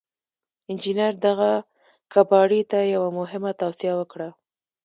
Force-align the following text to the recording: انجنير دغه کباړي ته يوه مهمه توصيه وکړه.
انجنير 0.71 1.13
دغه 1.25 1.51
کباړي 2.13 2.61
ته 2.71 2.79
يوه 2.95 3.09
مهمه 3.19 3.51
توصيه 3.61 3.93
وکړه. 3.97 4.29